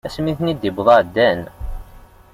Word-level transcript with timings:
Ass 0.07 0.17
mi 0.23 0.33
ten-id-wweḍ 0.37 0.87
ɛeddan. 0.99 1.41